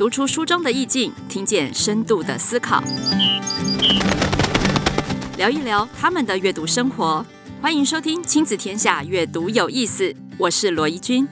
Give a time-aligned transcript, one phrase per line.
[0.00, 2.82] 读出书中的意境，听见深度的思考，
[5.36, 7.22] 聊一聊他们的阅读生活。
[7.60, 11.28] 欢迎收听《亲子天下》，阅读有意思，我是罗怡君。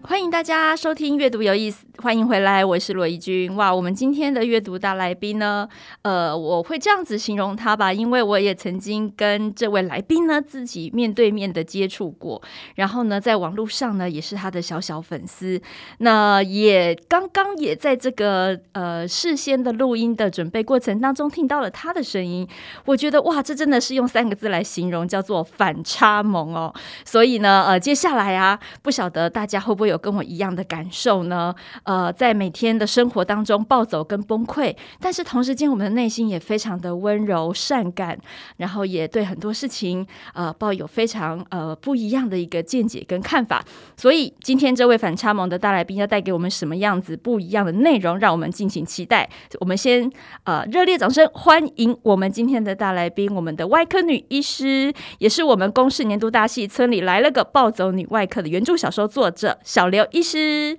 [0.00, 1.84] 欢迎大家收听《阅读有意思》。
[2.02, 3.54] 欢迎回来，我是罗怡君。
[3.54, 5.68] 哇，我们今天的阅读大来宾呢？
[6.02, 12.42] 呃，我会这样子形容他吧，因为我也曾经跟这位来宾呢自己面对面的接触过，
[12.74, 15.62] 然后呢，在网络上呢也是他的小小粉丝。
[15.98, 22.44] 那也刚刚也在这个呃事先的录音的准备过程当中听到了他的声音，
[22.84, 26.74] 我觉得哇，这真的是用三个字来形容，叫做反差萌哦。
[27.04, 31.54] 所以呢，呃，接下来啊，不晓得大家会不会有跟我一样的感受呢？
[31.92, 38.18] 呃在每天的生活当中暴走跟崩溃，但是同时间我们的内心也非常的温柔善感，
[38.56, 43.62] 然后也对很多事情呃抱有非常呃不一样的一个见解跟看法。
[43.94, 49.28] 所以今天这位反差萌的大来宾要带给我们什么样子不一样的内容，让我们敬请期待。
[49.60, 50.10] 我们先
[50.44, 60.78] 呃热烈掌声欢迎我们今天的大来宾，我们的外科女医师，也是我们公视年度大戏《村里来了个暴走女外科》的原著小说作者小刘医师。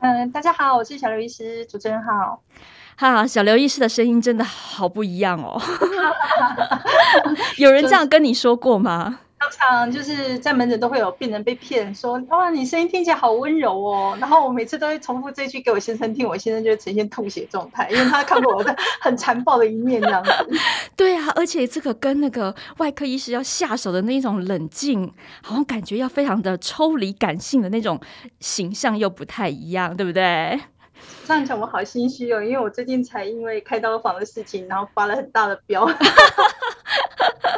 [0.00, 2.42] 嗯，大家好，我是小刘医师，主持人好。
[2.96, 5.60] 哈，小刘医师的声音真的好不一样哦。
[7.58, 9.20] 有人这样跟你说过吗？
[9.50, 14.16] 常常就是在门诊都会有病人被骗，说哇，你声音听起来好温柔哦。
[14.20, 20.30] 然后我每次都会重复这句给我先生听，我先生就会呈现吐血状态，因为他看过我的很残暴的一面这样子。
[20.96, 28.00] 对啊，而且这个跟那个外科医师要下手的那种冷静，好像感觉要非常的抽离感性的那种
[28.40, 30.60] 形象又不太一样，对不对？
[31.26, 35.86] 这样讲我好心虚哦，因为我最近才因为开刀房的事情，然后发了很大的飙。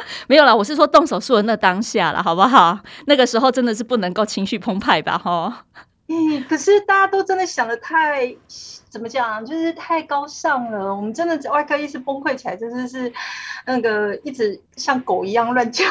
[0.27, 2.79] 没有啦，我是说动手术的那当下了，好不好？
[3.05, 5.17] 那个时候真的是不能够情绪澎湃吧？
[5.17, 5.65] 哈。
[6.09, 8.33] 嗯，可是大家都真的想得太
[8.89, 10.95] 怎么讲，就是太高尚了。
[10.95, 13.11] 我们真的外科医师崩溃起来，真的是
[13.65, 15.83] 那个一直像狗一样乱叫，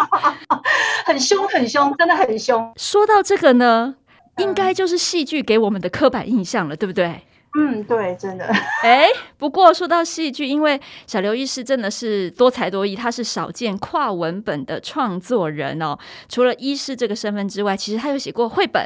[1.06, 2.70] 很凶很凶，真的很凶。
[2.76, 3.94] 说到这个呢，
[4.36, 7.22] 应该就是戏剧给我们的刻板印象了，对不对？
[7.54, 8.46] 嗯，对，真的。
[8.82, 15.98] 哎，不过说到戏剧，因为小刘医师真的是多才多艺，他是少见跨文本的创作人哦。
[16.30, 18.82] 除了医师这个身份之外，其实他有写过绘本，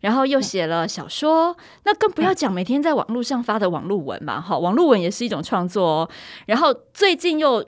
[0.00, 1.54] 然后又写了小说，
[1.84, 6.10] 那更不要讲每天在网络上发的网络文嘛，哈，网络文也是一种创作哦。
[6.46, 7.62] 然后最近又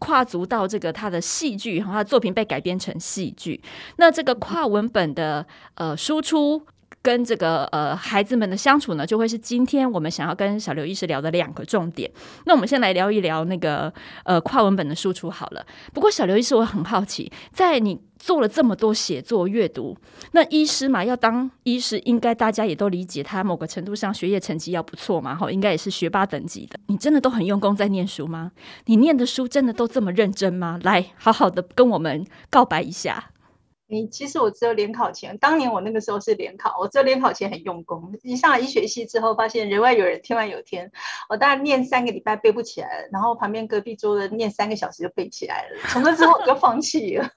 [0.00, 3.62] 跨足到这个他的戏剧，然后，他的作品被改编成戏剧，
[3.98, 5.46] 那这个跨文本的
[5.76, 6.66] 呃输出。
[7.06, 12.10] 跟这个呃孩子们的相处呢，就会是今天我们想要跟小刘医师聊的两个重点。
[12.46, 13.92] 那我们先来聊一聊那个
[14.24, 15.64] 呃跨文本的输出好了。
[15.94, 19.96] 不过小刘医师，我很好奇，在你做了这么多写作阅读，
[20.32, 26.76] 那医师嘛，要当医师，应该大家也都理解，他某个程度上学业成绩要不错嘛，哈，应该也是学霸等级的。
[26.88, 28.50] 你真的都很用功在念书吗？
[28.86, 30.80] 你念的书真的都这么认真吗？
[30.82, 33.30] 来，好好的跟我们告白一下。
[33.88, 38.12] 你其实我只有联考前，当年我那个时候是联考，我只有联考前很用功。
[38.22, 40.90] 一上了医学系之后，发现人外有人，天外有天，
[41.28, 47.30] 我大概念三个礼拜背不起来，然后旁边隔壁桌的念三个小时就背起来了，从那之后我就放弃了。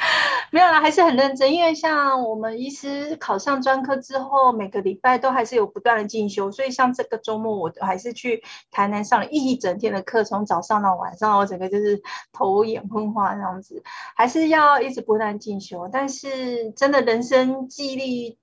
[0.50, 1.52] 没有啦，还是很认真。
[1.52, 12.00] 因为像我们医师考上专科之后，每个礼拜都还是有不断的进修，所以像这个周末，我还是去台南上了一整天的课，从早上到晚上，我整个就是
[12.32, 13.82] 头眼昏花这样子，
[14.16, 15.88] 还是要一直不断进修。
[15.92, 18.38] 但是真的人生记忆力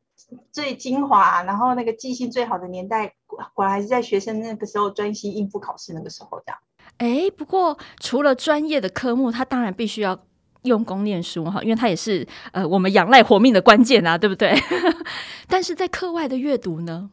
[0.52, 6.60] 最精华，然后那个记性最好的年代，果然还是在学生那个时候专心应付考试那个时候这样。
[6.98, 10.20] 哎，不过除了专业的科目，他当然必须要。
[10.66, 14.54] 用功念书哈，因为它也是呃我们仰赖活命的关键啊，对不对？
[15.48, 17.10] 但是在课外的阅读呢？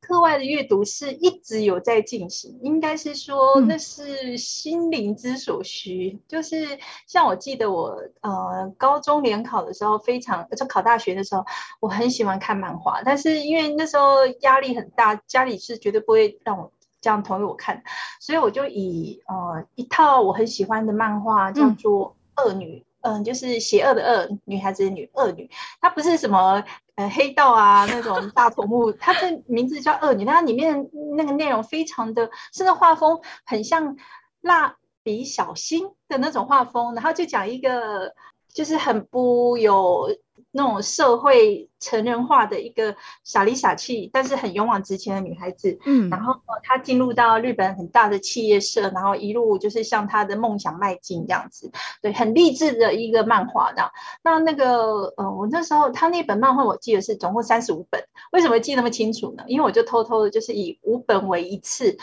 [0.00, 6.12] 课外的阅读是一直有在进行，应该是说那是心灵之所需。
[6.14, 6.66] 嗯、就是
[7.06, 11.44] 像我记得我呃高中联考的时候，非常就考大学的时候，
[11.80, 16.72] 我很喜欢看漫画，但是因为那时候压力很大，家里是绝对不会让我
[17.02, 17.82] 这样同意我看，
[18.18, 22.17] 所以我就以呃一套我很喜欢的漫画叫做、嗯。
[22.44, 25.48] 恶女，嗯，就是邪恶的恶，女孩子的女恶女，
[25.80, 26.62] 她不是什么
[26.96, 33.96] 呃黑道啊那种 大头目，她的名字叫恶女，她里面那个内容非常的，甚至画风很像
[34.40, 38.14] 蜡笔小新的那种画风，然后就讲一个
[38.52, 40.16] 就是很不有
[40.50, 45.78] 那种社会成人化的一个傻里傻气，但是很勇往直前的女孩子。
[45.84, 51.70] 嗯，然后她进入到日本很大的企业社，然后一路就是向她的梦想迈进这样子。
[52.00, 53.72] 对，很励志的一个漫画。
[53.72, 53.92] 的，
[54.24, 58.02] 那那个呃，我那时候她那本漫画我记得是总共三十五本，
[58.32, 59.44] 为什么记那么清楚呢？
[59.46, 61.98] 因为我就偷偷的，就是以五本为一次。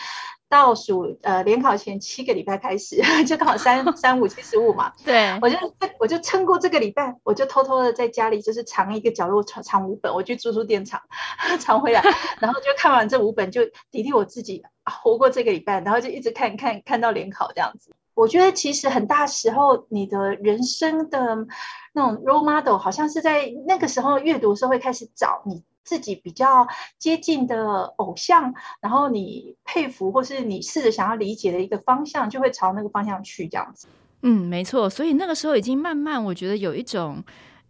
[0.55, 4.93] 倒数呃，联考前七个礼拜开始， 就刚好三 三五七十五嘛。
[5.03, 5.57] 对，我就
[5.99, 11.01] 我就撑过这个礼拜，我就偷偷的在家里就是藏一个角落藏藏五本，我去租书店藏
[11.59, 12.01] 藏回来，
[12.39, 17.91] 然后就看完这五本，就砥砺我自己活过这个礼拜，然后就一直看看看到联考这样子。
[18.13, 21.45] 我觉得其实很大时候，你的人生的
[21.93, 25.63] 那种 role model，好像是在那个时候阅读的时候会开始找你。
[25.85, 26.67] 自己比较
[26.97, 33.87] 接近的偶像，然后你佩服或是你试着想要理解的一个方向，就会朝那个方向去这样子。
[34.23, 34.89] 嗯，没错。
[34.89, 37.23] 所以那个时候已经慢慢，我觉得有一种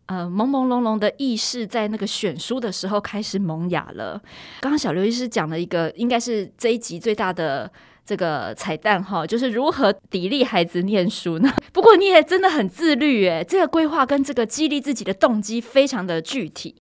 [0.05, 4.21] 呃朦朦胧胧的意识，在那个选书的时候开始萌芽了。
[4.61, 7.69] 刚刚小刘医师讲了一个，应该是这一集最大的
[8.05, 11.51] 这个彩蛋哈，就是如何砥砺孩子念书呢？
[11.73, 16.75] 不过你也真的很自律诶，这个规划跟这个激励自己的动机非常的具体。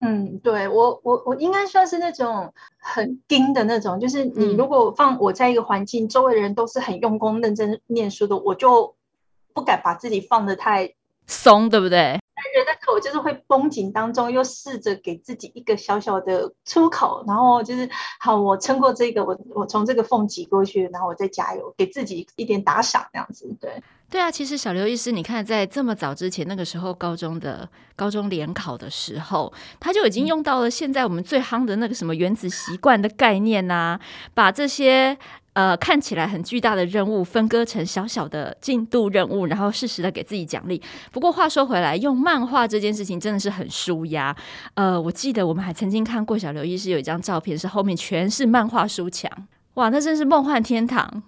[0.00, 8.94] 嗯，对我我我应该算是那种很盯的那种，就是你如果放我在一个环境，嗯、周围的人都是很用功认真念书的，我就
[9.54, 10.94] 不敢把自己放的太
[11.26, 12.20] 松，对不对？
[12.54, 17.88] 人的口就是会绷紧当中，又试着给自己一个小小的出口，然后就是
[18.20, 23.82] 好，我撑过这个，我我从这个缝挤过去，然后我再加油，给自己一点打赏，这样子，对。
[24.10, 34.00] 对啊，其实小刘医师，你看，在这么早之前，那个时候高中的高中联考的时候，他就已经用到了现在我们最夯的那个什么原子习惯的概念呐、啊，
[34.32, 35.18] 把这些
[35.54, 40.80] 呃看起来很巨大的任务分割成小小的进度任务，然后适时的给自己奖励。
[41.10, 44.36] 不过话说回来，用漫画这件事情真的是很舒压。
[44.74, 49.28] 呃，我记得我们还曾经看过小刘医师有一张照片，是后面全是漫画书墙，
[49.74, 51.24] 哇，那真是梦幻天堂。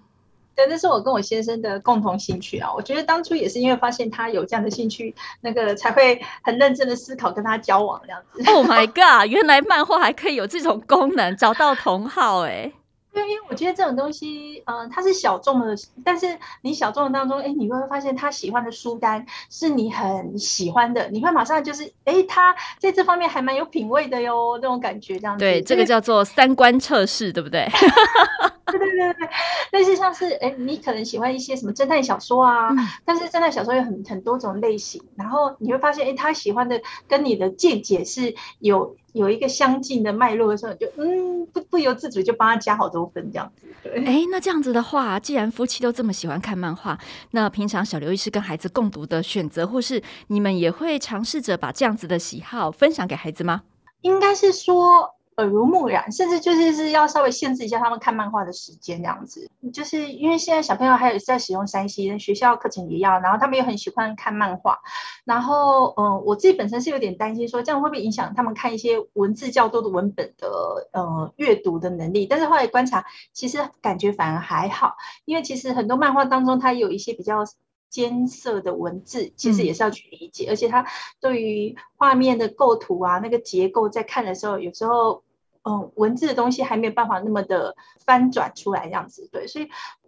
[0.57, 2.73] 对，那是我跟我先生的共同兴趣啊！
[2.75, 8.43] 我觉得当初也是因为发现他有这样的兴趣，那个才会很认真的思考跟他交往这样子。
[8.51, 9.31] Oh my god！
[9.31, 12.73] 原来漫画还可以有这种功能，找到同好哎。
[13.13, 25.39] 对，因为我觉得这种东西，嗯、呃，它是小众的，但是你小众的当中，哎，你会发现他喜欢的书单是你很喜欢的，你会马上就是，哎，他在这方面还蛮有品味的哟，这种感觉这样子。
[25.45, 27.67] 对，这个叫做三观测试，对不对？
[28.71, 29.29] 对对对对，
[29.71, 38.95] 但是像是，哎，你可能喜欢一些什么侦探小说啊，嗯、但是侦探小说有很很多种类型，然后你会发现，哎，他喜欢的跟你的见解是有。
[39.13, 43.65] 有一个相近的脉络的时候，就嗯，不不由自主就帮他加好多分这样子。
[43.81, 46.95] 对，哎，那这样子的话，既然夫妻都这么喜欢看漫画，
[47.31, 53.63] 那平常小刘医师跟孩子共读的选择，或是你们也会尝试着把这样子的喜好分享给孩子吗？
[54.01, 55.16] 应该是说。
[55.37, 64.79] 耳濡目染，甚至就是是要稍微限制一下他们看漫画的时间，这样子，就是因为现在小朋友还有在使用三 C，学校课程也要，然后他们也很喜欢看漫画，
[65.25, 72.25] 然后，嗯、呃，我自己本身是有点担心说，这样会不会影响他们看一些文字较多的文本的呃阅读的能力？
[72.25, 74.95] 但是后来观察，其实感觉反而还好，
[75.25, 77.43] 因为其实很多漫画当中它有一些比较。
[77.89, 80.85] 艰涩的文字其实也是要去理解，嗯、而且它
[81.21, 85.23] 对于画面的构图啊，那个结构在看的时候，有时候
[85.67, 87.75] 嗯，文字的东西还没有办法那么的
[88.05, 89.27] 翻转出来这样子。
[89.31, 89.67] 对，所以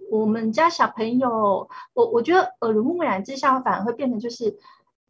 [0.10, 4.58] 我们家小朋友，我我觉得耳濡目染之下，反而会变成就是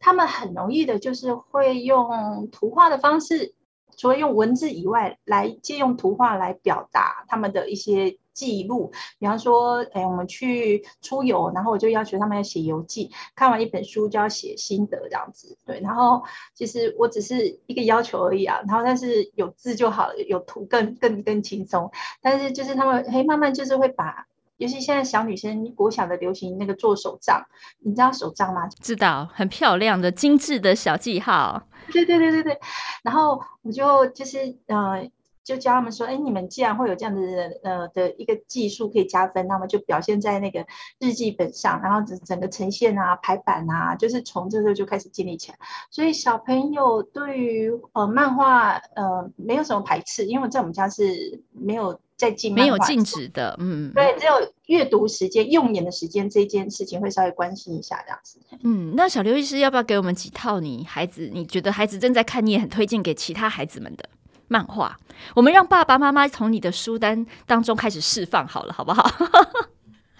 [0.00, 3.54] 他们很容易的，就是会用图画的方式，
[3.96, 8.18] 除了用文字以外，来借用图画来表达他们的一些。
[8.40, 15.78] 记录，比方说，哎，我们去出游，然后我就要求他们要写游记，看完一本书就要写心得这样子，对。
[15.80, 16.22] 然后
[16.54, 21.92] 其实我只是一个要求而已啊，然后但是有字就好了，有图更更更轻松。
[22.22, 27.44] 但是就是他们，嘿，慢慢就是会把，尤其现在小女生国小的流行那个做手账，
[27.80, 28.66] 你知道手账吗？
[28.80, 31.62] 知道，很漂亮的精致的小记号。
[31.92, 32.58] 对对对对对。
[33.02, 35.10] 然后我就就是呃。
[35.50, 37.20] 就教他们说，哎，你们既然会有这样的
[37.64, 40.64] 呃的一个技术可以加分，那么就表现在那个
[41.00, 45.58] 日记本上，然后整整个呈现啊、排版啊，就是从这时候就开始建立起来。
[45.90, 54.34] 所以小朋友对于呃漫画呃没有什么排斥，因为在我们家是没有在禁没有禁止的，嗯，对，只有
[54.66, 58.38] 阅读时间、用眼的时间这件事情会稍微关心一下这样子。
[58.62, 64.08] 嗯，那小刘医师要不要给我们几套你孩子你觉得孩子正在看，你也很推荐给其他孩子们的？
[64.50, 64.96] 漫画，
[65.34, 69.08] 我们让爸爸妈妈从你的书单当中开始释放好了，好不好？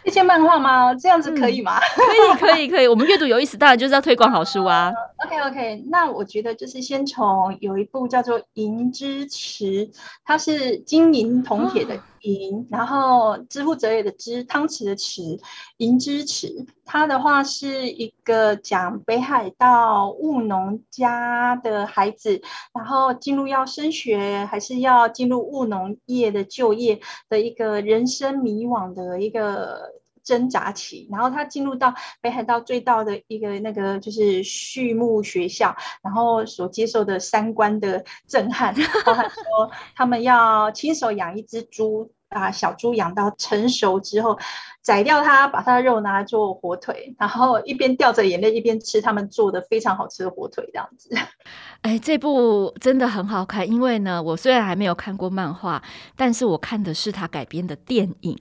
[0.04, 0.94] 一些漫画吗？
[0.94, 1.78] 这样子可以吗？
[1.78, 2.86] 嗯、可以，可以，可以。
[2.86, 4.92] 我们阅读有意思，当然就是要推广好书啊。
[5.22, 9.86] OK OK，那我觉得就是先从有一部叫做《银之匙》，
[10.24, 15.36] 它是金银铜铁的银，哦、然后知乎者也的知，汤匙的匙，
[15.76, 16.46] 《银之匙》。
[16.86, 22.40] 它的话是一个讲北海道务农家的孩子，
[22.72, 26.98] 然后进入要升学还是要进入务农业的就业
[27.28, 29.99] 的一个人生迷惘的一个。
[30.30, 38.72] 挣扎期，然后他进入到北海道最大的一个那个就是畜牧学校，然后所接受的三观的震撼，
[39.04, 39.42] 包含说
[39.96, 44.38] 他们要亲手养一只猪，把小猪养到成熟之后，
[44.82, 51.10] 宰掉它，把它的肉拿来做火腿，然后一边掉着眼泪一边吃他们做的非常好吃的火腿，这样子。
[51.80, 55.82] 哎，这部真的很好看，因为呢，我虽然还没有看过漫画，
[56.14, 58.38] 但是我看的是它改编的电影。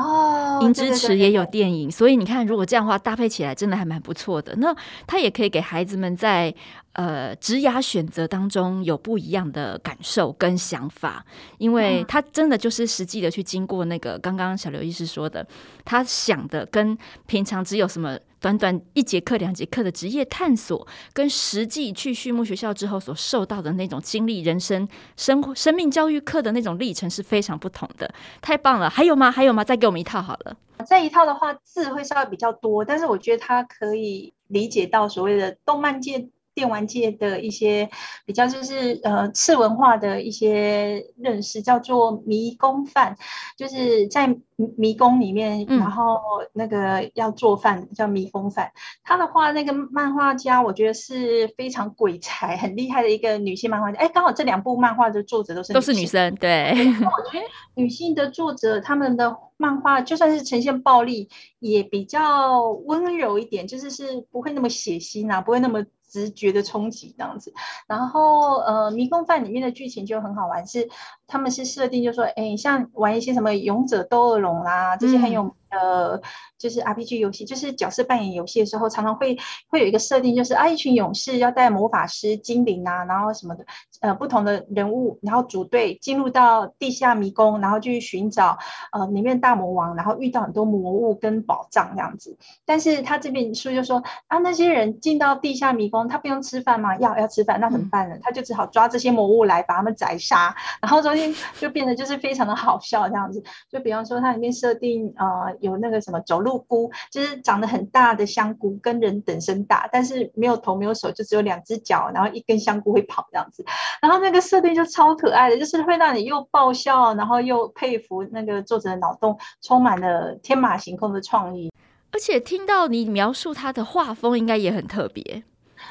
[0.00, 4.54] 哦，银之池也有电影，所以你看，如果这样的话搭配起来，真的还蛮不错的。
[4.56, 4.74] 那
[5.06, 6.54] 他也可以给孩子们在
[6.94, 11.24] 呃职涯选择当中有不一样的感受跟想法，
[11.58, 15.46] 因为他真的就是实际的去经过那个刚刚小刘医师说的，
[15.84, 18.18] 他想的跟平常只有什么。
[18.40, 28.12] 短短一节课、两节课的职业探索，跟实际去畜牧学校之后所受到的那种经历、人生、生活、生命教育课的那种历程是非常不同的。
[28.40, 28.88] 太棒了！
[28.88, 29.30] 还有吗？
[29.30, 29.62] 还有吗？
[29.62, 30.56] 再给我们一套好了。
[30.88, 36.26] 这一套的话，字会稍微比较多，但是我觉得它可以理解到所谓的动漫界。
[36.60, 37.88] 电玩界的一些
[38.26, 43.16] 比较就是呃次文化的一些认识，叫做迷宫饭，
[43.56, 44.36] 就是在
[44.76, 46.20] 迷宫里面，然后
[46.52, 48.72] 那个要做饭叫迷宫饭。
[49.02, 53.98] 他的话，那个漫画家我觉得是非常鬼才、很厉害的一个女性漫画家。
[53.98, 56.74] 哎，刚好这两部漫画的作者都是都是女生，对。
[56.74, 65.82] 我觉得女性的作者他们的漫画就算是呈现暴力，也比较温柔一点，就是是不会那么血腥啊，不会那么。
[66.10, 67.54] 直觉的冲击这样子，
[67.86, 70.88] 然后呃，迷宫饭里面的剧情就很好玩，是
[71.30, 75.42] 他们是设定就说，哎，像玩一些什么勇者斗恶龙啦，这些很有。
[75.42, 76.20] 嗯呃，
[76.58, 83.64] 就是 RPG 游戏，就是角色扮演游戏的时候，常常会会有一个设定，就是啊，一群勇士要带魔法师、精灵啊，然后什么的，
[84.00, 88.58] 呃，不同的人物，然后组队进入到地下迷宫，然后去寻找
[88.90, 92.36] 呃里面大魔王，然后遇到很多魔物跟宝藏这样子。
[92.66, 96.96] 但是他这边书就说啊，那些人进到地下迷宫，他不用吃饭吗？
[96.96, 98.16] 要要吃饭，那怎么办呢？
[98.22, 101.19] 他就只好抓这些魔物来把他们宰杀， 然后中间
[101.58, 103.42] 就变得就是非常的好笑这样子。
[103.70, 105.50] 就比方说，它里面设定呃。
[105.60, 113.64] 有那个什么走路菇，就是长得很大的香菇，跟人等身大，但是没有头没有手，就只有两只脚，然后一根香菇会跑这样子。
[114.00, 121.70] 然后那个设定就超可爱的，就是会让你又爆笑，然后又佩服那个作者的脑洞，充满了天马行空的创意。
[122.12, 125.42] 而且听到你描述他的画风，应该也很特别。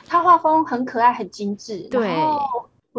[0.07, 1.87] 他画风很可爱，很精致。
[1.91, 2.09] 对，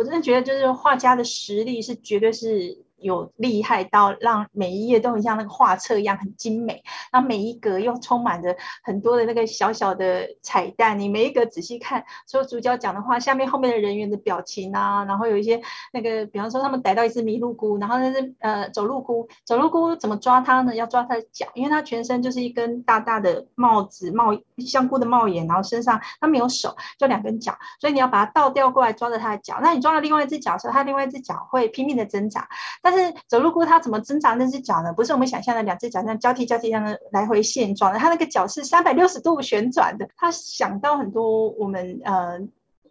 [0.01, 2.87] 我真的觉得就是画家的实力是绝对是。
[3.01, 10.99] 有厉害到让每一页都很像那个画册一样很精美，然后每一格又充满着很多的那个小小的彩蛋。
[10.99, 15.61] 你每一格仔细看，所有主角讲的话，下面后面的人员的表情啊，然后有一些
[15.93, 20.75] 那个，比方说他们逮到一只麋鹿菇，然后那是呃走路菇，走路菇怎么抓它呢？
[20.75, 29.59] 要抓它的脚，因为它全身就是一根大大的帽子帽香菇的帽檐，然后身上它没有手，就两根脚，所以你要把它倒吊过来抓着它的脚。
[29.63, 32.49] 那你抓了另外一只脚的时候，它另外一只脚会拼命的挣扎。
[32.83, 34.93] 但但是走路菇它怎么挣扎那只脚呢？
[34.93, 40.09] 不是我们想象的两只脚这样交替交替这样的来回现状的，它那个脚是三百六十度旋转的。
[40.17, 42.41] 它想到很多我们呃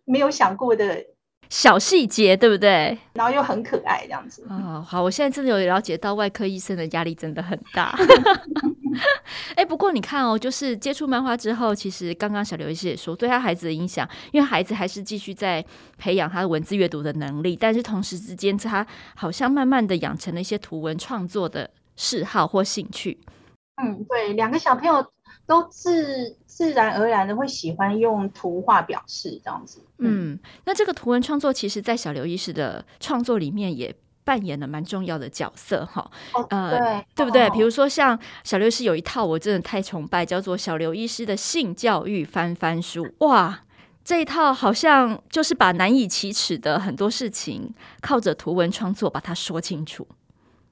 [0.06, 1.06] 没有想过的
[1.50, 2.98] 小细节，对不对？
[3.14, 4.46] 然后又很可爱这样子。
[4.50, 7.98] 哦，好，我现在真的有了解到外科医生的压力真的很大。
[9.56, 15.64] 哎，不过你看哦，就是接触漫画之后，其实刚刚小刘医师也说，对他孩子的影响，因为孩子还是继续在
[15.98, 23.18] 培养他的文字阅读的能力，但是同时之间，他好像慢慢的养成了一些图文创作的嗜好或兴趣。
[23.82, 25.06] 嗯，对，两个小朋友
[25.46, 29.82] 都自自然而然的会喜欢用图画表示这样子。
[29.98, 33.96] 嗯，嗯，那这个图文创作，其实在小刘医师的创作里面也。
[34.26, 37.48] 扮演了蛮重要的角色哈，哦、呃，对，对不对？
[37.48, 43.62] 哦、比如说像小刘医师有一套我真的太崇拜，叫做小刘医师的性教育翻翻书，哇，
[44.04, 50.08] 这一套好像就是把难以启齿的很多事情，靠着图文创作把它说清楚。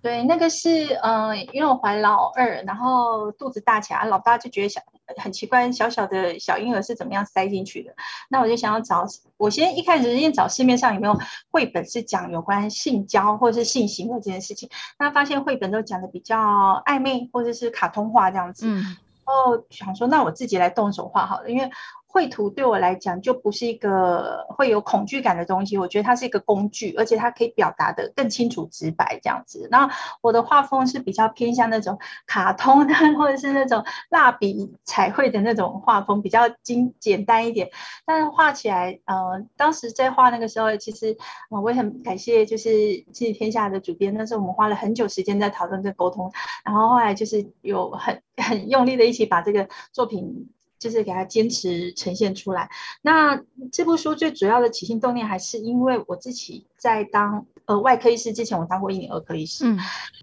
[0.07, 4.79] 对，那个是嗯、呃，因为我怀老二，然后肚子大起来，老大就觉得小
[5.17, 7.93] 很奇怪，小小的小婴儿是怎么样塞进去的？
[8.29, 11.19] 那我就想要找，我先一开始先找市面上有没有
[11.51, 18.95] 绘本是讲有关性交或者是性行为这件事情，那发现绘本都讲的比较暧昧或者是卡通化这样子，嗯、然
[19.25, 21.69] 后想说那我自己来动手画好了，因为。
[22.17, 29.67] 绘图对我来讲就不是一个会有恐惧感的东西，我觉得它是一个工具，而且它可以表达得更清楚直白这样子。
[29.71, 37.69] 然后我的画风是比较偏向那种卡通的，或者是那种蜡笔彩绘的那种画风，比较精简单一点。
[38.03, 41.15] 但是画起来，呃，当时在画那个时候，其实
[41.51, 46.31] 我也很感谢，就是亲子天下的主编，那时候我们花了很久时间在讨论这个沟通，
[46.65, 50.49] 然后后来就是有很 很用力的一起把这个作品。
[50.79, 52.69] 就是给他坚持呈现出来。
[53.01, 53.41] 那
[53.71, 59.65] 这部书最主要的起心动念，还是因为我自己在当呃外科医师之前，我当过一年儿科医师。
[59.65, 59.77] 嗯，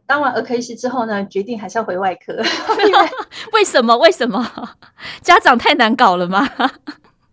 [0.06, 2.34] 当完儿科医师之后呢，决定还是要回外科。
[3.52, 3.96] 为什么？
[3.98, 4.76] 为什么？
[5.22, 6.48] 家长太难搞了吗？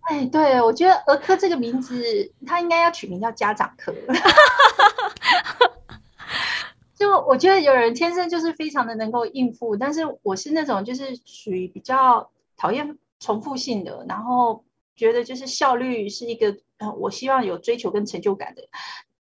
[0.09, 3.93] 哎，对，我觉得儿科这个名字，它应该要取名叫家长科。
[6.95, 12.97] 就我觉得有人天生就是非常的能够应付，但是我是那种就是属于比较讨厌。
[13.21, 16.57] 重复性的，然后觉得就是效率是一个，
[16.97, 18.63] 我希望有追求跟成就感的，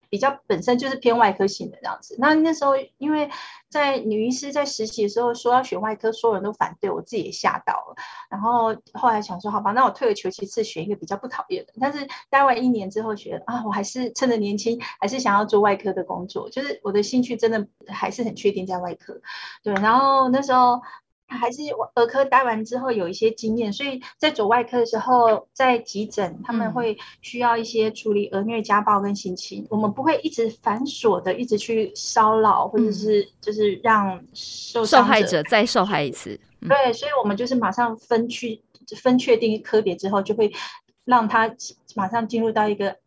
[0.09, 2.17] 比较本身就是偏外科性的这样子。
[2.19, 3.31] 那那时候因为
[3.69, 7.95] 在女医师在实习的时候说要选外科，所有人都反对，我自己也吓到了。
[8.31, 11.75] 然后后来想说，好吧，那我退而求其次，选一个比较不讨厌的。
[11.79, 19.21] 但是待完一年之后，觉得啊，我还是趁着年轻，还是想要做外科的工作，就是我的兴趣真的还是很确定在外科。
[19.63, 20.81] 对，然后那时候。
[21.39, 21.63] 还是
[21.95, 36.39] 儿科待完之后有一些经验，所以在走外科的时候，在急诊他们会需要一些处理儿虐家暴跟性侵，嗯、我们不会一直繁琐的一直去骚扰，或者是就是让受受害者再受害一次。
[36.61, 38.63] 嗯、对，所以我们就是马上分区
[39.03, 40.53] 分确定科别之后，就会
[41.05, 41.55] 让他
[41.95, 43.02] 马上进入到一个。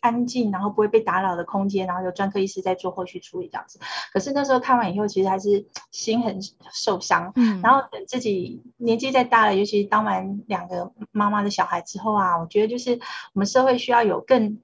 [0.00, 3.78] 安静，然后不会被打扰的空间，然后有专科医师在做后续处理这样子。
[4.12, 6.38] 可是那时候看完以后，其实还是心很
[6.72, 7.32] 受伤。
[7.36, 13.00] 嗯，然后等自己年纪再大了，尤其是当完两个妈妈的小孩之后啊，我觉得就是
[13.32, 14.60] 我们社会需要有更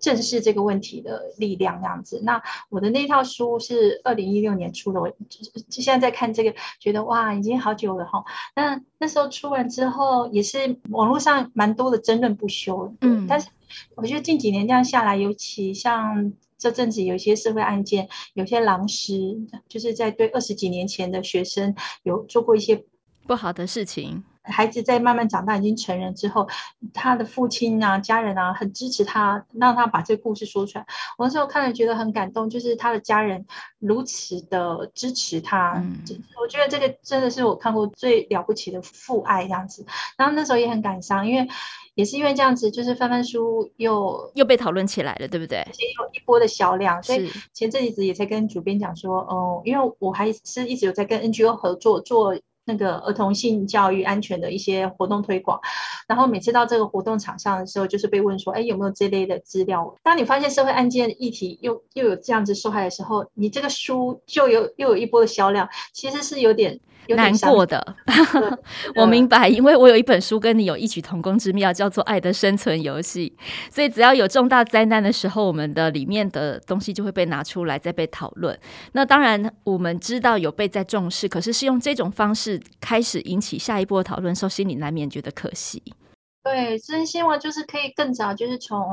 [0.00, 2.20] 正视这个问题的力量这样子。
[2.24, 8.24] 那我的那套书是二零一六年出的，我就现在在看这个，觉得哇，已经好久了哈。
[8.56, 12.94] 那那时候出完之后，也是网络上蛮多的争论不休。
[13.02, 13.46] 嗯，但是。
[13.94, 22.84] 我觉得近几年这样下来，尤其像这阵子有一些社会案件，有些狼师就是在对二十几年前的学生有做过一些
[23.28, 24.24] 不好的事情。
[24.42, 26.48] 孩子在慢慢长大，已经成人之后，
[26.94, 30.86] 他的父亲啊、家人啊，很支持他，让他把这个故事说出来。
[31.18, 33.44] 我那时候看了觉得很感动，就是他的家人
[33.78, 35.74] 如此的支持他。
[35.76, 36.00] 嗯，
[36.40, 39.84] 我觉得这个真的是我看过最了不起的父爱这样子。
[40.16, 41.46] 然后那时候也很感伤，因为
[41.94, 45.58] 也是因为这样子，就是翻翻书又又被讨论起来了，对不对？
[45.58, 52.34] 而且有一波的销量，所以前阵子也在跟主编讲说，哦，因为我还是一直有在跟 NGO 合作做。
[52.70, 55.60] 那个儿童性教育安全的一些活动推广，
[56.06, 59.96] 然后每次到这个活动场上的时候，就是被问说，哎，有没有这类的资料？
[60.04, 66.78] 当你发现社会案件议题又又有这样子受害的时候，你这个书就有又有一波的销量，其实是有点。
[67.16, 67.96] 难过的，
[68.96, 73.32] 我明白，因为我有一本书跟你有异曲同工之妙，叫做《爱的生存游戏》，
[73.74, 78.58] 所以只要有重大灾难的时候，我们的里面的东西就会被拿出来再被讨论。
[78.92, 85.82] 那当然，我们知道有被在重视，可是是用这种方式开始引起下一波讨论的时候，心里难免觉得可惜。
[86.42, 88.90] 对，真希望就是可以更早，就是从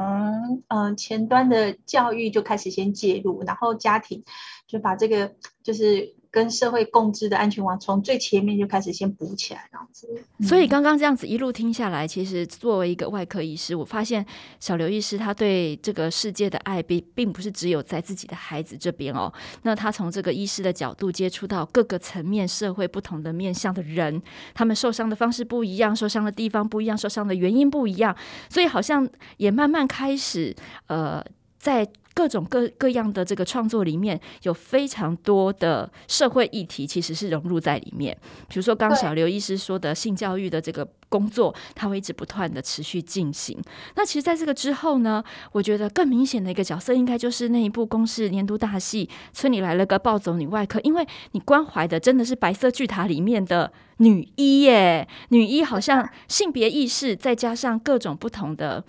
[0.68, 4.24] 嗯、呃、前端的教育就开始先介入，然后家庭
[4.68, 5.32] 就把这个
[5.64, 6.16] 就是。
[6.30, 10.08] 跟社会共知的安全网从最前面就开始先补起来，这样子。
[10.42, 14.26] 所以刚刚这样子一路听下来，其实作为一个外科医师，我发现
[14.60, 19.32] 小刘医师他对这个世界的爱并并不是只有在自己的孩子这边哦。
[19.64, 24.22] 那他从这个医师的角度接触到各个层面社会不同的面向的人，
[24.54, 28.16] 他们受伤的方式不一样，受伤的地方不一样，受伤的原因不一样，
[28.50, 30.56] 所以好像也慢慢开始
[30.88, 31.24] 呃
[31.58, 31.88] 在。
[32.18, 38.18] 各种各各样的这个创作里面有非常多的社会议题，其实是融入在里面。
[38.48, 43.56] 比如说，刚小刘医师说的性教育的这个工作，它会一直不断的持续进行。
[43.96, 58.84] 那其实，在这个之后呢，我觉得更明显的一个角色，应该就是那一部公视年度大戏《村里来了个暴走女外科》，因为你关怀的真的是白色巨塔里面的女医耶，女医好像性别意识，再加上各种不同的。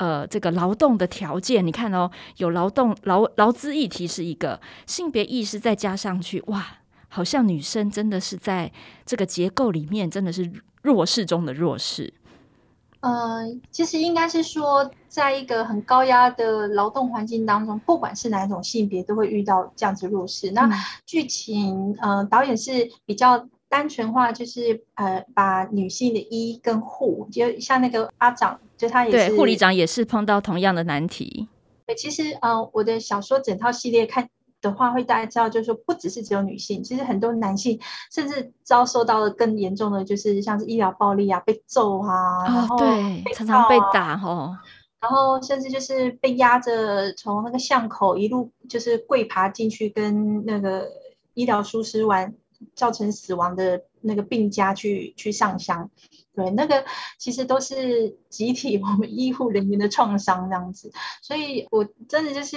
[0.00, 6.66] 呃，这个劳动的条件，你看哦，有劳动劳劳资议题是一个性别意识，再加上去，哇，
[7.08, 8.72] 好像女生真的是在
[9.04, 12.14] 这个结构里面，真的是弱势中的弱势。
[13.00, 20.50] 呃，其实应该是说，在一个很高压的劳动环境当中，不管是哪一种性别，都会遇到这样子弱势。
[20.52, 20.66] 那
[21.04, 23.46] 剧情，呃，导演是比较。
[23.70, 31.48] 单纯化，就是呃，把女性的医跟护，就像那个阿长，就他也是对护理长，也是碰到同样的难题。
[31.86, 34.28] 对，其实呃，我的小说整套系列看
[34.60, 37.78] 的话，会大家知道，就是说不只是只有女性，其实很多男性
[38.12, 44.58] 甚至遭受到了更严重的，就是像是医疗暴力啊，被揍啊，然后、啊、对，常常被打哦。
[45.00, 50.88] 然后甚至就是被压着从那个巷口一路就是跪爬进去，跟那个
[51.32, 52.34] 医疗疏失完
[52.80, 55.90] 造成死亡的那个病家去去上香，
[56.34, 56.86] 对，那个
[57.18, 60.90] 其实都是集体 我们医护人员的创伤这样子，
[61.20, 62.56] 所以我真的就是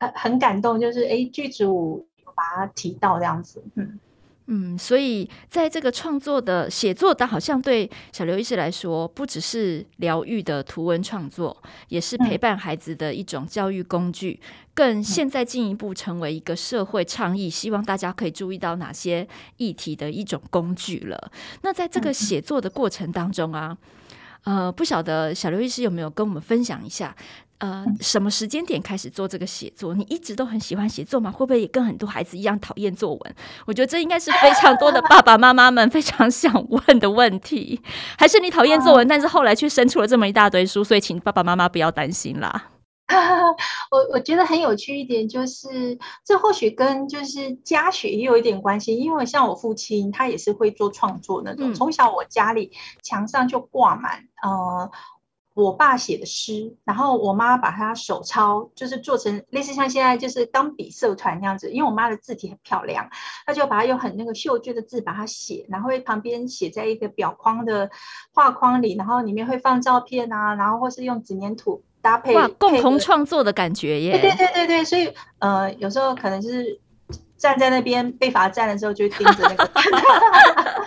[0.00, 4.00] 很很感动，就是哎剧组有把它提到这样子，嗯。
[4.46, 11.56] 嗯，所以在这个创作的写作的，好像对小刘医师来说，不只是疗愈的图文创作，
[11.88, 14.38] 也是陪伴孩子的一种教育工具，
[14.74, 19.26] 更现在进一步成为一个社会倡议，希望大家可以注意到哪些
[19.56, 21.30] 议题的一种工具了。
[21.62, 23.74] 那在这个写作的过程当中啊，
[24.42, 27.16] 呃，不晓得小刘医师有没有跟我们分享一下？
[27.64, 29.94] 呃，什么时间点开始做这个写作？
[29.94, 31.30] 你一直都很喜欢写作吗？
[31.30, 33.34] 会不会也跟很多孩子一样讨厌作文？
[33.64, 37.80] 我觉得这应该是非常多的爸爸妈妈们非常想问的问题。
[38.18, 42.70] 还是你讨厌作文，但是后来却生出了这么一大堆书，所以请爸爸妈妈不要担心啦。
[43.90, 52.72] 我我觉得很有趣一点就是，这或许跟就是家学也有一点关系，因为像我父亲，他也是会做创作那种，从小我家里
[53.02, 54.90] 墙上就挂满呃。
[55.54, 61.70] 我爸写的诗，然后我妈把他手抄，就是做成类似像现在就是钢笔社团那样子。
[61.70, 63.08] 因为我妈的字体很漂亮，
[63.46, 67.88] 她就把它用很那个秀娟的字把它写，然后会旁边写在一个裱框的
[68.32, 72.34] 画框里，然后里面会放照片啊，然后或是用纸粘土搭配。
[72.34, 74.18] 哇，共同创作的感觉耶！
[74.20, 76.80] 对对对对，所以呃，有时候可能是
[77.36, 79.70] 站在那边被罚站的时候，就会盯着那个。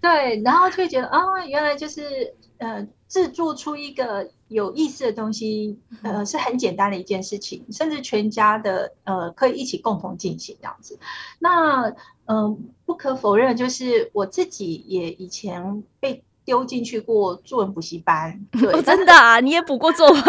[0.00, 2.86] 对，然后就会觉得啊、哦，原来就是呃。
[3.10, 10.96] 制作出一个有意思的东西，呃，是很简单的一件事情，甚至全家的呃可以一起共同进行这样子。
[11.40, 11.88] 那
[12.26, 20.22] 嗯、呃，不可否认，就是我自己也以前被丢进去过作文补习班，对，哦、真的啊，你也补过作文？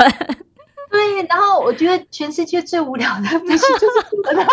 [0.91, 4.47] 对，然后我觉得全世界最无聊的 东西就是作文，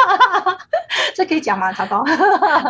[1.14, 1.72] 这可以讲吗？
[1.72, 2.04] 糟糕，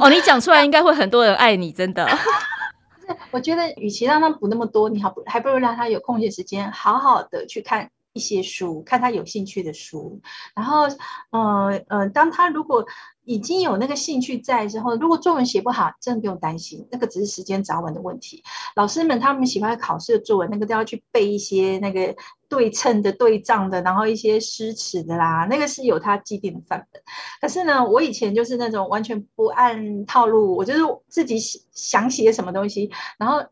[0.00, 2.08] 哦，你讲出来应该会很多人爱你，真的。
[3.30, 10.20] 我觉得，与其让他补那么多，你好不还不如让他有空闲时间，好好的去看一些书，看他有兴趣的书。
[10.54, 10.88] 然后，
[11.30, 12.86] 呃呃，当他如果
[13.28, 18.42] 已经有那个兴趣在之后，如果作文写不好，真的不用担心，那个只是时间早晚的问题。
[18.74, 22.16] 老师们他们喜欢考试的作文，那个都要去背一些那个
[22.48, 27.02] 对称的、对仗的，然后一些诗词的啦，那个是有它既定的范本。
[27.42, 31.38] 可是呢，我以前就是那种完全不按套路，我就是自己
[31.70, 33.44] 想写什么东西，然后。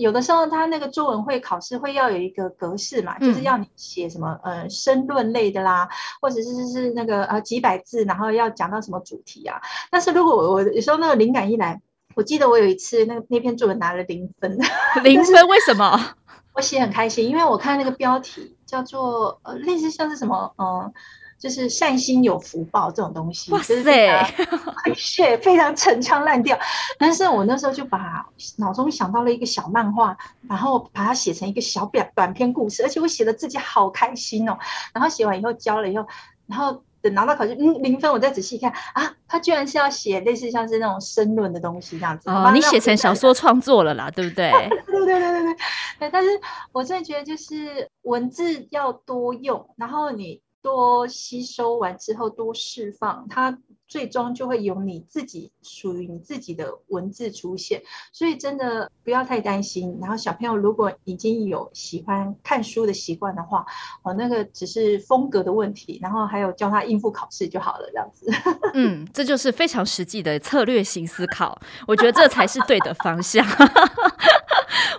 [0.00, 5.88] 有的时候，他那个作文会考试会要有一个格式嘛，就是要你写什么呃申论类的啦，
[6.20, 9.60] 或者是是那个呃几百字，然后要讲到什么主题啊。
[9.90, 11.80] 但是如果我有时候那个灵感一来，
[12.14, 14.58] 我记得我有一次那那篇作文拿了零分，
[15.04, 16.14] 零分为什么？
[16.54, 20.66] 我写很开心，因为我看那个标题叫做呃类似像是什么嗯。
[20.66, 20.92] 呃
[21.40, 23.74] 就是善心有福报这种东西 哇塞，
[24.94, 26.56] 是非常陈腔滥调。
[26.98, 28.24] 但是我那时候就把
[28.58, 30.14] 脑中想到了一个小漫画，
[30.46, 34.58] 然后把它写成一个小短短篇故事，而且我写的自己好开心哦。
[34.92, 36.06] 然后写完以后交了以后，
[36.46, 42.28] 然后等拿到考卷，嗯，零分，我再仔细看啊，他居然是要写类似像是那种申论的东西这样子。
[42.28, 44.50] 哦，你写成小说创作了啦，对不对？
[44.68, 45.56] 对对对对对
[46.00, 46.10] 对。
[46.12, 46.28] 但是
[46.72, 50.42] 我真的觉得就是文字要多用，然后你。
[50.62, 57.82] 多吸收完之后，多释放，它最终就会有你自己属于你自己的文字出现。
[58.12, 59.98] 所以真的不要太担心。
[60.00, 63.64] 然后小朋友如果已经有喜欢看书的习惯的话，
[64.02, 65.98] 哦，那个只是风格的问题。
[66.02, 68.30] 然后还有教他应付考试就好了，这样子。
[68.74, 71.60] 嗯，这就是非常实际的策略性思考。
[71.86, 73.44] 我觉得这才是对的方向。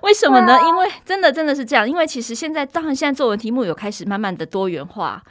[0.03, 0.57] 为什么呢？
[0.67, 1.87] 因为真的真的是这样。
[1.89, 5.23] 因为其实现在，当然现在作文题目有开始慢慢的多元化。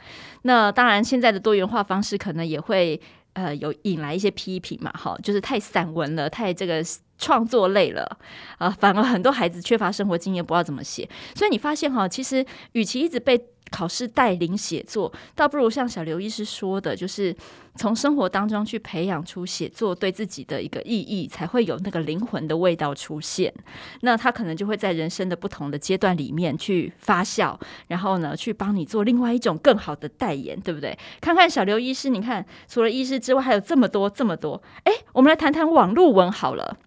[0.43, 2.99] 那当然，现在的多元化方式可能也会
[3.33, 4.91] 呃有引来一些批评嘛。
[4.93, 6.83] 哈，就是太散文了，太这个
[7.21, 8.17] 创作类了
[8.57, 11.07] 啊，反而很多孩子缺乏生活经验，不知道怎么写。
[11.35, 17.33] 所以你发现哈，其实与其一直被考试带领写作，倒不如像小刘医师说的，就是
[17.75, 23.53] 从生活当中去培养出写作对自己的一个意义，才会有那个灵魂的味道出现。
[24.01, 27.57] 那他可能就会在人生的不同的阶段里面去发酵，
[27.87, 30.97] 然后呢，去帮你做另外一种更好的代言，对不对？
[31.21, 34.61] 看看小刘医师，你看除了医师之外，还有这么多这么多。
[34.83, 36.77] 哎，我们来谈谈网络文好了。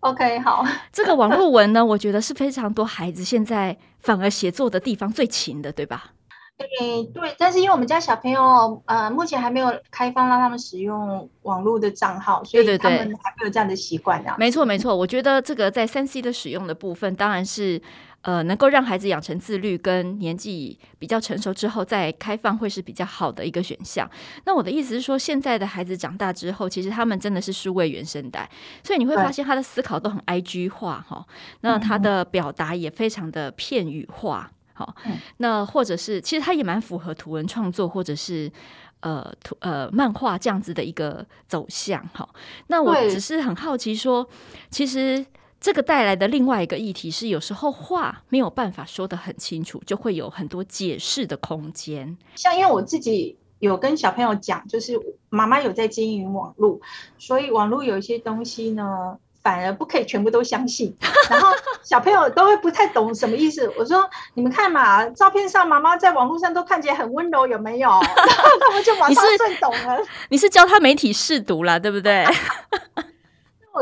[0.00, 0.64] OK，好。
[0.92, 6.12] 这个网络文呢，我觉得是非常多孩子现在反而写作的地方最勤的，对吧？
[6.80, 14.24] 诶、欸，对，但是因为我们家小朋友，呃，目前还没有开放让他们使用网络的账号，所以他们还没有这样的习惯。
[14.38, 14.96] 没错，没错。
[14.96, 17.78] 我觉得这个在三 C 的使用的部分，当然是
[18.26, 24.10] 呃，能够让孩子养成自律，跟年纪比较成熟之后再开放，会是比较好的一个选项。
[24.44, 28.50] 那我的意思是说，现在的孩子长大之后，其实他们真的是数位原生代，
[28.82, 31.24] 所以你会发现他的思考都很 IG 化哈，
[31.60, 34.50] 那他的表达也非常的片语化。
[34.74, 34.92] 好，
[35.36, 38.50] 那或者是其实他也蛮符合图文创作或者是
[39.00, 42.04] 呃图呃漫画这样子的一个走向。
[42.12, 42.34] 好，
[42.66, 44.28] 那我只是很好奇说，
[44.68, 45.24] 其实
[45.60, 52.16] 这个带来的另外一个议题是，有时候话没有办法说得很清楚，就会有很多解释的空间。
[52.34, 56.80] 像因为我自己有跟小朋友讲，就是妈妈有在经营网络，
[57.18, 59.18] 所以网络有一些东西呢。
[59.46, 60.92] 反而不可以全部都相信，
[61.30, 61.46] 然后
[61.84, 63.72] 小朋友都会不太懂什么意思。
[63.78, 67.88] 我说你们看嘛，照片上妈妈在网络上都看起来很温柔，有没有？
[67.88, 70.02] 然后他们就马上 顺懂了。
[70.30, 72.26] 你是教他媒体试读了，对不对？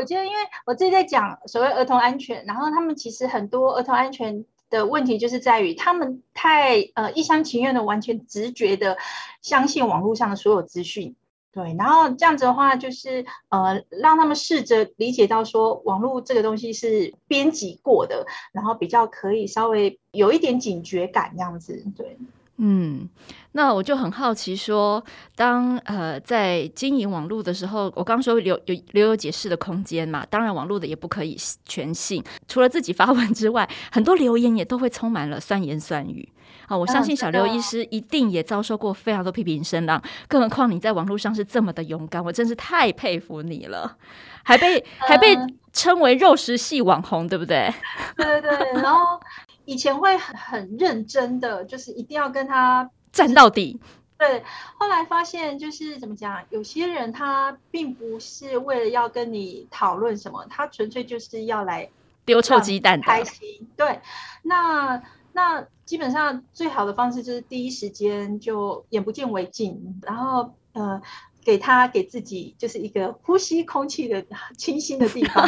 [0.04, 0.36] 我觉得，因为
[0.66, 8.98] 我自己在讲所谓儿童安全，然后他们其实很多儿童安全的问题就是在于他们太呃一厢情愿的完全直觉的
[9.40, 11.16] 相信网络上的所有资讯。
[11.52, 21.82] 对，然后这样子的话，就是呃，让他们试着理解到说，网络这个东西是编辑过的，然后比较可以稍微有一点警觉感，这样子。
[21.96, 22.18] 对，
[22.56, 23.08] 嗯，
[23.52, 36.28] 那我就很好奇说，当呃在经营网络的时候，我刚刚说留有留有解释的空间嘛，当然网络的也不可以全信，除了自己发文之外，很多留言也都会充满了酸言酸语。
[36.68, 43.96] 啊，我相信小刘医师一定也遭受过非常多批评声浪，更何况你在网络上是这么的勇敢，我真是太佩服你了，
[44.44, 45.36] 还被还被
[45.74, 47.70] 称为肉食系网红，对不对？
[48.16, 49.20] 对对对，然后
[49.64, 53.80] 以前会很很认真的，就是一定要跟他战到底。
[54.18, 54.42] 对，
[54.78, 61.90] 后来发现就是怎么讲，有些人他并不是为了要跟你讨论什么，他纯粹就是要来
[62.24, 63.68] 丢臭鸡蛋的，开心。
[63.76, 64.00] 对，
[64.42, 65.02] 那。
[65.36, 71.02] 那基本上最好的方式就是第一时间就眼不见为净，然后呃
[71.44, 74.24] 给他给自己就是一个呼吸空气的
[74.56, 75.44] 清新的地方。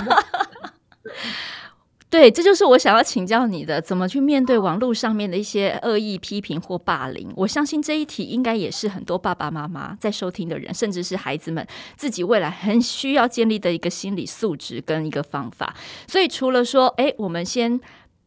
[2.08, 7.30] 对，这就是我想要请教你的，怎么去面对网络上面的一些恶意批评或霸凌。
[7.36, 11.66] 我相信这一题应该也是很多爸爸妈妈在收听的人，甚至是孩子们
[11.96, 15.74] 自己未来很需要建立的一个心理素质跟一个方法。
[16.06, 17.80] 所以除了说，哎，我们先。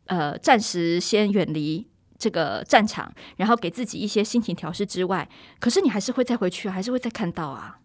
[0.10, 1.86] 呃，暂时先远离
[2.18, 7.78] 这个战场，然后给自己一些心情调试之外，可是你还是会再回去，还是会再看到啊。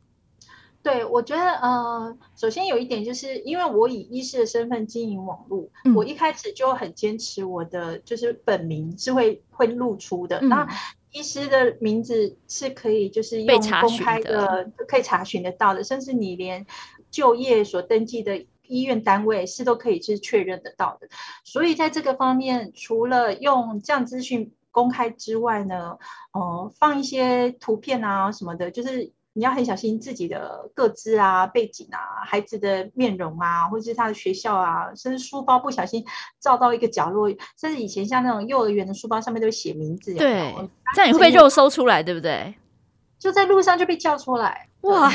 [0.84, 10.40] 对，我觉得呃，首先有一点就是，因为我以医师的身份经营网络，嗯、我一开始就很坚持我的就是本名是会会露出的。
[10.42, 10.68] 那、嗯、
[11.12, 16.66] 医师的名字是可以就是用公开的，的可以查询得到的，甚至你连
[17.10, 18.46] 就业所登记的。
[18.66, 21.06] 医院单位是都可以是确认得到的，
[21.44, 25.98] 所以在这个方面，除了用这样资讯公开之外呢，
[26.32, 36.02] 呃，放一些图片啊什么的，就是你要很小心自己的个资啊、背景啊、孩子的面容啊，或者是他的学校啊，甚至书包不小心
[36.40, 37.28] 照到一个角落，
[37.60, 40.54] 甚至以前像那种幼儿园的书包上面都会写名字，对，
[40.94, 42.54] 这样也会被肉搜出来，对不对？
[43.18, 45.10] 就在路上就被叫出来，哇！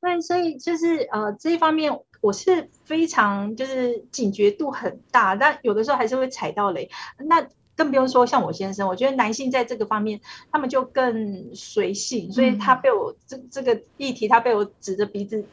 [0.00, 2.00] 那，所以就是呃这一方面。
[2.20, 6.90] 我是非常就是警觉度很大，但有的时候还是会踩到雷。
[7.16, 7.46] 那
[7.78, 10.20] 更不用说像我先生，我觉得男性在这个方面
[10.52, 15.46] 他们就更随性，所以他被我这这个议题，他被我指着鼻子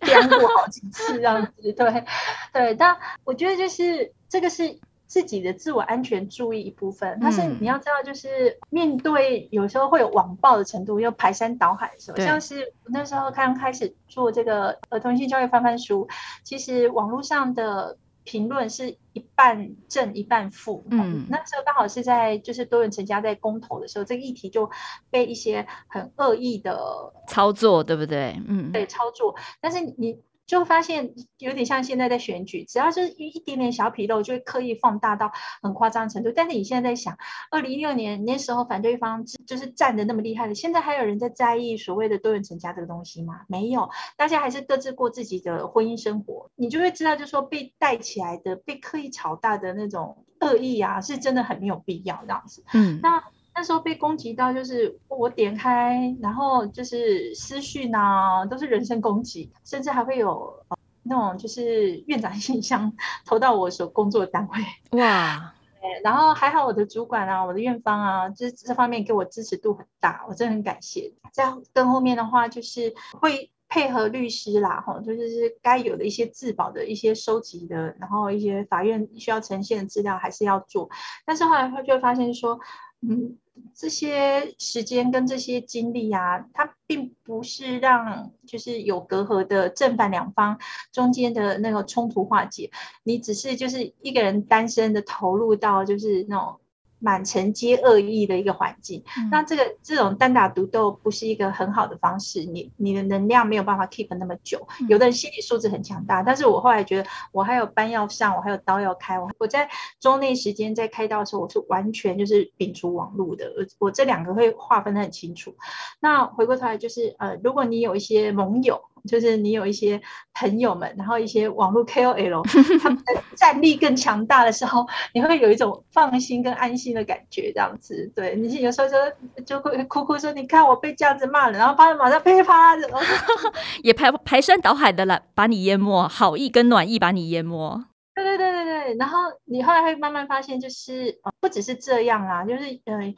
[0.00, 1.52] 颠过好几次这样子。
[1.60, 1.72] 对
[2.52, 4.78] 对，但我觉得就是这个是。
[5.08, 16.08] 自己的自我安全注意一部分，但是你要知道，就是面对有时候会有网暴的程度，又排山倒海的时候，像是那时候刚开始做这个儿童性教育翻翻书，
[16.42, 20.84] 其实网络上的评论是一半正一半负。
[20.90, 24.70] 嗯，那时候刚好是在就是多元成家在公投的时候，这个议题就
[25.08, 28.38] 被一些很恶意的操作，对不对？
[28.46, 30.20] 嗯，对，操作，但是你。
[30.46, 36.32] 就发现有点像现在在选举，只要是一一点点小纰漏，就会刻意放大到很夸张的程度。
[36.34, 37.18] 但是你现在在想，
[37.50, 43.40] 二零一六年那时候反对方就是站的那么厉害的，现在还有人在在意所谓的多元成家这个东西吗？
[43.48, 46.50] 没有，大家还是各自过自己的婚姻生活。
[46.54, 52.64] 你就会知道，就是说被带起来的、被刻意炒大的那种恶意啊，是真的很没有必要这样子。
[52.72, 53.24] 嗯，那。
[53.56, 60.62] 那时候被攻击到，就是我点开，然后就是私讯啊，都是人身攻击，甚至还会有
[61.02, 62.92] 那种就是院长信箱
[63.24, 65.00] 投到我所工作的单位。
[65.00, 65.54] 哇，
[66.04, 71.14] 然后还好我的主管啊，我的院方啊，这这方面给我支持度很大，我真的很感谢。
[71.32, 80.90] 再跟后面的话，就是会配合律师啦，哈，就是该有的一些自保的一些收集的，然后一些法院需要呈现的资料还是要做。
[81.24, 82.60] 但是后来他就会发现说，
[83.08, 83.38] 嗯。
[83.74, 90.58] 这些时间跟这些经历啊，它并不是让就是有隔阂的正反两方
[90.92, 92.70] 中间的那个冲突化解，
[93.02, 96.58] 你只是就是一个人单身的投入到就是那种。
[96.98, 104.66] 满城皆恶意的一个环境，嗯、那这个这种单打独斗不是一个很好的方式，你你的能量没有办法 keep 那么久。
[104.80, 109.18] 嗯、有的人心理素质很强大，但是我后来觉得我还有班要上，我还有刀要开。
[109.20, 109.68] 我我在
[110.00, 115.54] 周内时间在开刀的时候，我是完全就是摒除网络的，我我这两个会划分的很清楚。
[116.00, 118.80] 那回过头来就是呃，如果你有一些盟友。
[119.06, 120.00] 就是你有一些
[120.34, 122.42] 朋友们，然后一些网络 KOL，
[122.82, 128.10] 他们的战力更强大的时候，你会有一种放心跟安心的感觉，这样子。
[128.14, 128.96] 对，你有时候就
[129.44, 132.88] 就会哭哭说：“你看我被这样子骂了。”然后他们马上噼啪的，
[133.82, 137.84] 也排排山倒海的来把你淹没，好意跟暖意把你淹没。
[138.14, 138.96] 对对对对对。
[138.96, 143.14] 然后你后来会慢慢发现，就是不只是这样啦，就是嗯、呃，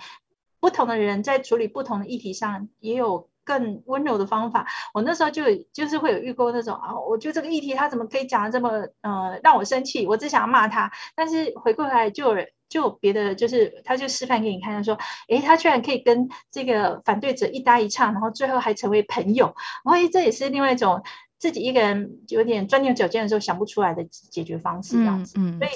[0.60, 3.28] 不同的人在处理不同的议题上也有。
[3.48, 21.02] 更温柔的方法，我那时候就就是会有遇过那种啊，我觉得这个议题他怎么可以讲的这么呃让我生气，我只想要骂他，但是回过来就有就有别的就是他就示范给你看，他说，诶，他居然可以跟这个反对者一搭一唱，然后最后还成为朋友，然后这也是另外一种
[21.38, 25.70] 自己一个人有点钻牛角尖的时候想不出来的解决方式这样子，嗯嗯、所以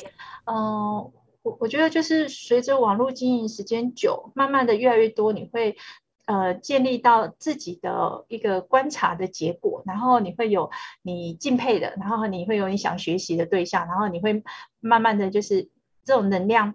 [0.44, 5.78] 嗯、呃，我我觉得就是随着网络经营时间久，慢慢的越来越多，你会。
[6.24, 10.70] 呃，建立到自己的一个观察的结果，然后你会有
[11.02, 14.42] 你敬佩的，然后你会有你想学习的对象，然后你会
[14.80, 15.68] 慢慢的就是
[16.04, 16.74] 这种能量，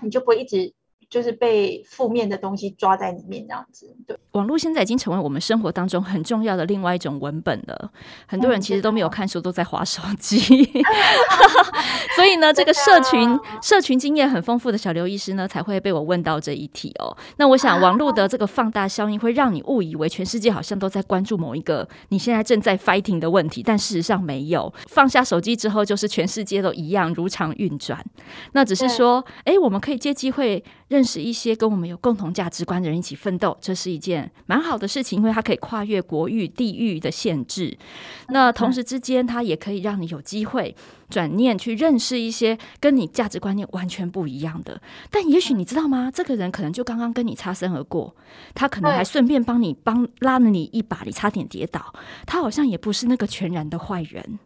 [0.00, 0.75] 你就不会一直。
[1.08, 4.16] 就是被负面的东西抓在里面这样子，对。
[4.32, 7.90] 网络现在已经成为我们生活当中很重要的另外一种文本了。
[8.26, 10.38] 很多人其实都没有看书，都在划手机。
[12.16, 17.16] 所以呢，这个社群社群经验很丰富的小刘医师呢，才会被我问到这一题哦。
[17.36, 24.72] 那我想，网络的这个放大效应会让你误以为全世界好像都在关注某一个你现在正在 fighting 的问题，但事实上没有。
[24.88, 28.04] 放下手机之后，就是全世界都一样如常运转。
[28.52, 30.62] 那只是说，哎，我们可以借机会。
[30.88, 37.76] 认识一些跟我们有共同价值观的人一起奋斗，这是一件蛮好的事情，因为它可以跨越国域、地域的限制。
[38.28, 40.74] 那同时之间，它也可以让你有机会
[41.10, 44.80] 转念去认识一些跟你价值观念完全不一样的。
[45.10, 46.10] 但也许你知道吗？
[46.14, 48.14] 这个人可能就刚刚跟你擦身而过，
[48.54, 51.92] 他可能还顺便帮你帮拉了你一把，你差点跌倒。
[52.26, 54.38] 他好像也不是那个全然的坏人。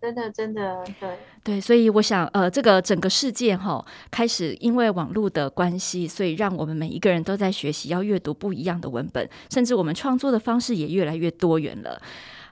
[0.00, 1.10] 真的，真的，对
[1.44, 12.00] 对，所以我想，呃，这个整个世界哈，开始因为网络的关系，所以让我们每一个人都在学习要阅读不一样的文本，甚至我们创作的方式也越来越多元了。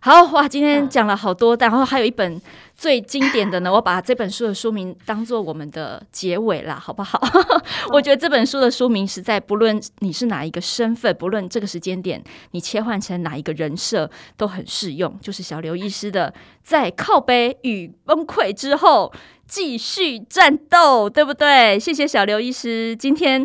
[0.00, 2.40] 好哇，今天讲了好多，然后还有一本
[2.76, 7.20] 最经典的呢，我把这本书的书名当做我们的结尾啦，好不好？
[7.92, 16.32] 我觉得这本书的书名实在不论你是哪一个身份，不论这个时间点你切换成哪一个人设都很适用，就是小刘医师的
[16.62, 19.12] 在靠背与崩溃之后
[19.48, 21.78] 继续战斗，对不对？
[21.78, 23.44] 谢谢小刘医师今天。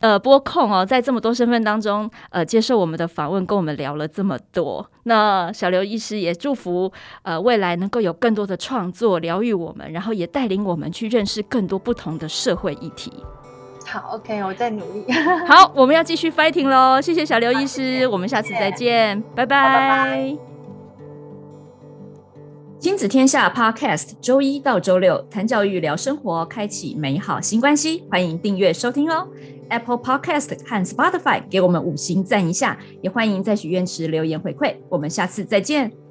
[0.00, 4.88] 呃，播控哦，在这么多身份当中，呃，接受我们的访问，跟我们聊了这么多。
[5.04, 13.12] 那小刘医师也祝福，呃，未来能够有更多的创作疗愈我们，然后也带领我们去认识更多不同的社会议题。
[13.86, 15.10] 好，OK，我在努力。
[15.48, 17.00] 好，我们要继续 fighting 喽！
[17.00, 19.46] 谢谢小刘医师，谢谢，我们下次再见，拜拜。
[19.46, 20.36] 拜拜。
[22.78, 28.04] 亲子天下 Podcast，周一到周六谈教育、聊生活，开启美好新关系。
[28.10, 29.26] 欢迎订阅收听哦。
[29.68, 34.76] Apple Podcast 和 Spotify 给我们五星赞一下，也欢迎在许愿池留言回馈。
[34.88, 36.07] 我们下次再见。